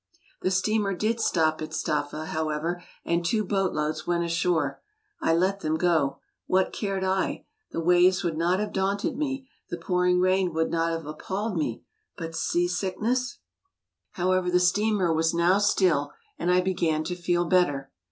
The 0.41 0.49
steamer 0.49 0.95
did 0.95 1.19
stop 1.19 1.61
at 1.61 1.75
Staffa, 1.75 2.25
however, 2.29 2.83
and 3.05 3.23
two 3.23 3.45
boat 3.45 3.71
loads 3.73 4.07
went 4.07 4.23
ashore. 4.23 4.81
I 5.21 5.35
let 5.35 5.59
them 5.59 5.77
go. 5.77 6.17
What 6.47 6.73
cared 6.73 7.03
I.' 7.03 7.45
The 7.69 7.81
waves 7.81 8.23
would 8.23 8.35
not 8.35 8.59
have 8.59 8.73
daunted 8.73 9.15
me, 9.15 9.47
the 9.69 9.77
pouring 9.77 10.19
rain 10.19 10.53
would 10.53 10.71
not 10.71 10.91
have 10.91 11.05
appalled 11.05 11.55
me, 11.55 11.83
but 12.17 12.35
seasickness! 12.35 13.37
D,i„Mb, 14.15 14.15
Google 14.23 14.31
However, 14.33 14.49
the 14.49 14.59
steamer 14.59 15.13
was 15.13 15.35
now 15.35 15.59
still 15.59 16.13
and 16.39 16.49
I 16.49 16.61
began 16.61 17.03
to 17.03 17.15
feel 17.15 17.45
bener. 17.47 17.89